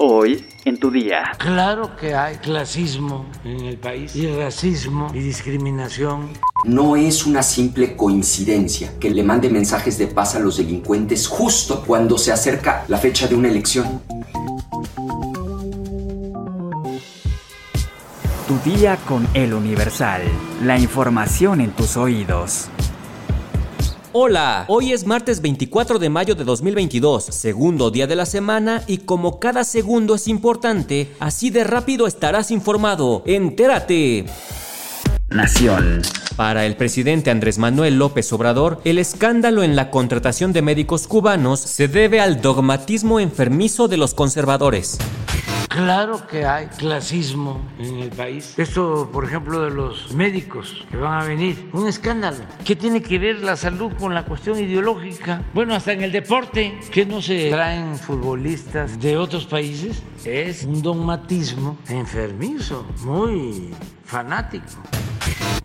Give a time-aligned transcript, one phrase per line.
[0.00, 1.32] Hoy en tu día.
[1.38, 6.28] Claro que hay clasismo en el país y racismo y discriminación.
[6.64, 11.82] No es una simple coincidencia que le mande mensajes de paz a los delincuentes justo
[11.84, 14.00] cuando se acerca la fecha de una elección.
[18.46, 20.22] Tu día con el Universal.
[20.62, 22.70] La información en tus oídos.
[24.12, 28.98] Hola, hoy es martes 24 de mayo de 2022, segundo día de la semana y
[28.98, 33.22] como cada segundo es importante, así de rápido estarás informado.
[33.26, 34.24] Entérate.
[35.28, 36.00] Nación.
[36.36, 41.60] Para el presidente Andrés Manuel López Obrador, el escándalo en la contratación de médicos cubanos
[41.60, 44.96] se debe al dogmatismo enfermizo de los conservadores.
[45.68, 48.58] Claro que hay clasismo en el país.
[48.58, 51.68] Esto, por ejemplo, de los médicos que van a venir.
[51.72, 52.38] Un escándalo.
[52.64, 55.42] ¿Qué tiene que ver la salud con la cuestión ideológica?
[55.52, 60.02] Bueno, hasta en el deporte, que no se traen futbolistas de otros países.
[60.24, 63.74] Es un dogmatismo enfermizo, muy
[64.04, 64.82] fanático.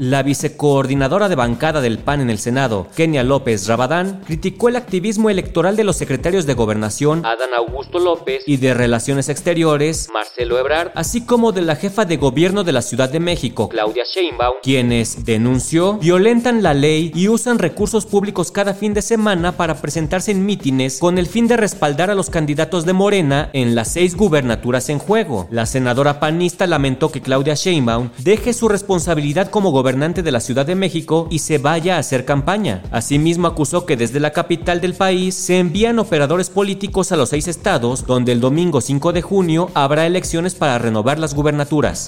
[0.00, 5.28] La vicecoordinadora de bancada del PAN en el Senado, Kenia López Rabadán, criticó el activismo
[5.28, 10.92] electoral de los secretarios de Gobernación, Adán Augusto López, y de Relaciones Exteriores, Marcelo Ebrard,
[10.94, 15.26] así como de la jefa de gobierno de la Ciudad de México, Claudia Sheinbaum, quienes,
[15.26, 20.46] denunció, violentan la ley y usan recursos públicos cada fin de semana para presentarse en
[20.46, 24.88] mítines con el fin de respaldar a los candidatos de Morena en las seis gubernaturas
[24.88, 25.46] en juego.
[25.50, 30.64] La senadora panista lamentó que Claudia Sheinbaum deje su responsabilidad como gobernadora de la Ciudad
[30.64, 32.82] de México y se vaya a hacer campaña.
[32.90, 37.48] Asimismo acusó que desde la capital del país se envían operadores políticos a los seis
[37.48, 42.06] estados, donde el domingo 5 de junio habrá elecciones para renovar las gubernaturas.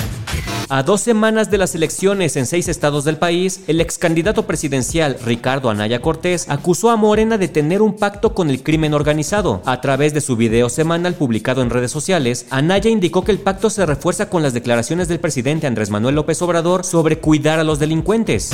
[0.68, 5.18] A dos semanas de las elecciones en seis estados del país, el ex candidato presidencial
[5.24, 9.60] Ricardo Anaya Cortés acusó a Morena de tener un pacto con el crimen organizado.
[9.66, 13.70] A través de su video semanal publicado en redes sociales, Anaya indicó que el pacto
[13.70, 17.78] se refuerza con las declaraciones del presidente Andrés Manuel López Obrador sobre cuidar a los
[17.78, 18.50] delincuentes.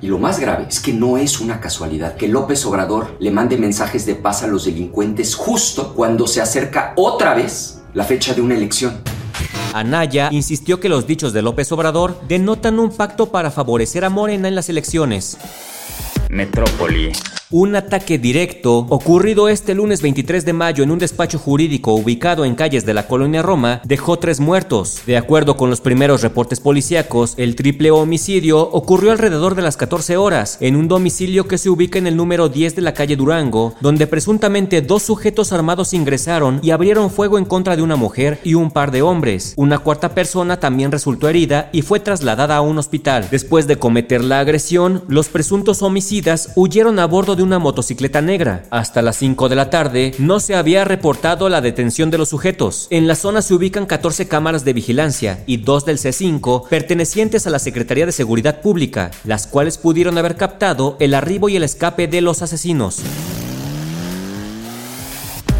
[0.00, 3.56] Y lo más grave es que no es una casualidad que López Obrador le mande
[3.56, 8.40] mensajes de paz a los delincuentes justo cuando se acerca otra vez la fecha de
[8.40, 9.00] una elección.
[9.72, 14.48] Anaya insistió que los dichos de López Obrador denotan un pacto para favorecer a Morena
[14.48, 15.38] en las elecciones.
[16.28, 17.12] Metrópoli.
[17.54, 22.54] Un ataque directo, ocurrido este lunes 23 de mayo en un despacho jurídico ubicado en
[22.54, 25.02] calles de la colonia Roma, dejó tres muertos.
[25.04, 30.16] De acuerdo con los primeros reportes policíacos, el triple homicidio ocurrió alrededor de las 14
[30.16, 33.74] horas, en un domicilio que se ubica en el número 10 de la calle Durango,
[33.82, 38.54] donde presuntamente dos sujetos armados ingresaron y abrieron fuego en contra de una mujer y
[38.54, 39.52] un par de hombres.
[39.58, 43.28] Una cuarta persona también resultó herida y fue trasladada a un hospital.
[43.30, 48.64] Después de cometer la agresión, los presuntos homicidas huyeron a bordo de una motocicleta negra.
[48.70, 52.86] Hasta las 5 de la tarde no se había reportado la detención de los sujetos.
[52.90, 57.50] En la zona se ubican 14 cámaras de vigilancia y dos del C5 pertenecientes a
[57.50, 62.08] la Secretaría de Seguridad Pública, las cuales pudieron haber captado el arribo y el escape
[62.08, 63.00] de los asesinos.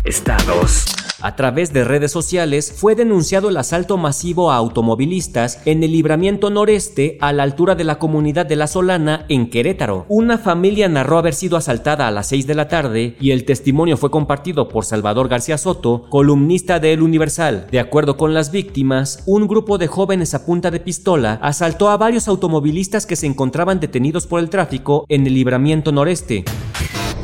[0.04, 1.02] Estados.
[1.22, 6.50] A través de redes sociales fue denunciado el asalto masivo a automovilistas en el libramiento
[6.50, 10.05] noreste a la altura de la comunidad de La Solana en Querétaro.
[10.09, 13.97] Una familia narró haber sido asaltada a las 6 de la tarde y el testimonio
[13.97, 17.69] fue compartido por Salvador García Soto, columnista de El Universal.
[17.71, 21.97] De acuerdo con las víctimas, un grupo de jóvenes a punta de pistola asaltó a
[21.97, 26.44] varios automovilistas que se encontraban detenidos por el tráfico en el libramiento noreste.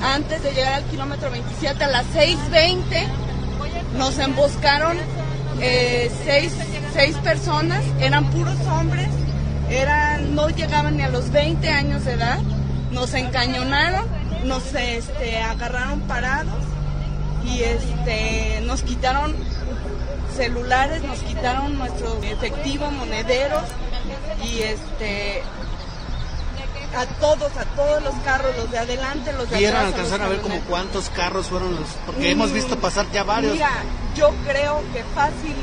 [0.00, 3.28] Antes de llegar al kilómetro 27 a las 6.20
[3.96, 4.96] nos emboscaron
[5.60, 6.52] eh, seis,
[6.94, 9.08] seis, personas, eran puros hombres,
[9.70, 12.38] eran, no llegaban ni a los 20 años de edad,
[12.92, 14.06] nos encañonaron,
[14.44, 16.64] nos este, agarraron parados
[17.44, 19.34] y este, nos quitaron
[20.36, 23.64] celulares, nos quitaron nuestro efectivo, monederos
[24.44, 25.42] y este
[26.98, 29.94] a todos, a todos los carros, los de adelante, los de ¿Pudieron atrás.
[29.94, 31.88] alcanzar a ver como cuántos carros fueron los?
[32.04, 33.52] Porque hemos visto pasar ya varios.
[33.52, 33.70] Mira,
[34.16, 35.54] yo creo que fácil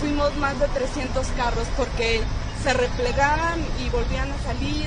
[0.00, 2.20] fuimos más de 300 carros porque
[2.62, 4.86] se replegaban y volvían a salir.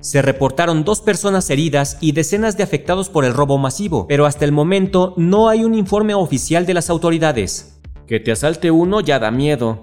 [0.00, 4.44] Se reportaron dos personas heridas y decenas de afectados por el robo masivo, pero hasta
[4.44, 7.78] el momento no hay un informe oficial de las autoridades.
[8.06, 9.82] Que te asalte uno ya da miedo,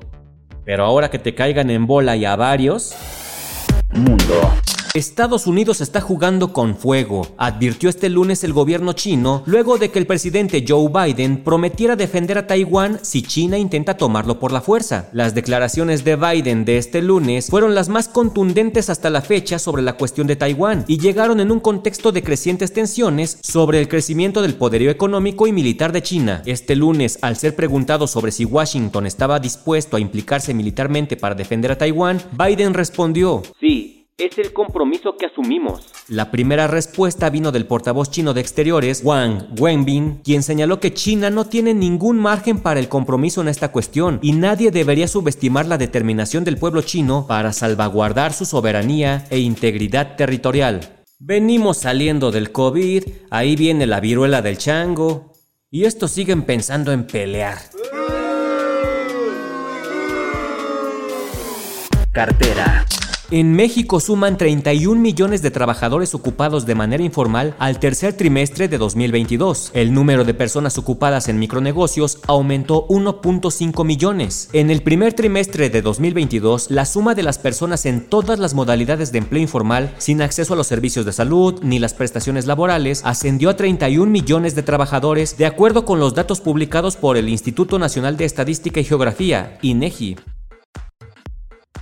[0.65, 2.93] pero ahora que te caigan en bola y a varios...
[3.91, 4.51] Mundo.
[4.95, 9.99] Estados Unidos está jugando con fuego, advirtió este lunes el gobierno chino luego de que
[9.99, 15.09] el presidente Joe Biden prometiera defender a Taiwán si China intenta tomarlo por la fuerza.
[15.11, 19.81] Las declaraciones de Biden de este lunes fueron las más contundentes hasta la fecha sobre
[19.81, 24.41] la cuestión de Taiwán y llegaron en un contexto de crecientes tensiones sobre el crecimiento
[24.41, 26.41] del poderío económico y militar de China.
[26.45, 31.73] Este lunes, al ser preguntado sobre si Washington estaba dispuesto a implicarse militarmente para defender
[31.73, 33.84] a Taiwán, Biden respondió, sí,
[34.17, 35.87] es el compromiso que asumimos.
[36.07, 41.29] La primera respuesta vino del portavoz chino de Exteriores, Wang Wenbin, quien señaló que China
[41.29, 45.77] no tiene ningún margen para el compromiso en esta cuestión y nadie debería subestimar la
[45.77, 51.03] determinación del pueblo chino para salvaguardar su soberanía e integridad territorial.
[51.19, 55.33] Venimos saliendo del COVID, ahí viene la viruela del chango,
[55.69, 57.57] y estos siguen pensando en pelear.
[62.13, 62.85] Cartera.
[63.31, 68.77] En México suman 31 millones de trabajadores ocupados de manera informal al tercer trimestre de
[68.77, 69.71] 2022.
[69.73, 74.49] El número de personas ocupadas en micronegocios aumentó 1.5 millones.
[74.53, 79.11] En el primer trimestre de 2022, la suma de las personas en todas las modalidades
[79.11, 83.49] de empleo informal, sin acceso a los servicios de salud ni las prestaciones laborales, ascendió
[83.49, 88.17] a 31 millones de trabajadores, de acuerdo con los datos publicados por el Instituto Nacional
[88.17, 90.34] de Estadística y Geografía, INEGI.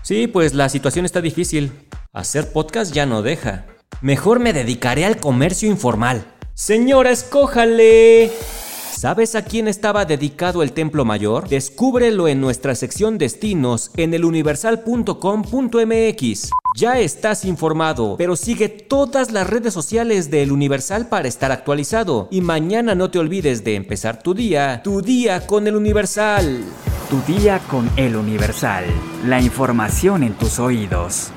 [0.04, 1.72] Sí, pues la situación está difícil.
[2.12, 3.68] Hacer podcast ya no deja.
[4.02, 6.26] Mejor me dedicaré al comercio informal.
[6.54, 8.30] Señora, escójale.
[8.92, 11.48] ¿Sabes a quién estaba dedicado el Templo Mayor?
[11.48, 16.50] Descúbrelo en nuestra sección Destinos en eluniversal.com.mx.
[16.78, 22.28] Ya estás informado, pero sigue todas las redes sociales de El Universal para estar actualizado.
[22.30, 26.62] Y mañana no te olvides de empezar tu día, tu día con El Universal.
[27.13, 28.86] Tu día con El Universal.
[29.24, 31.31] La información en tus oídos.